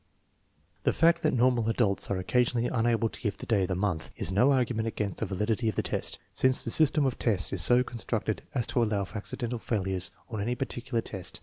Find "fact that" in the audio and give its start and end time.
0.93-1.31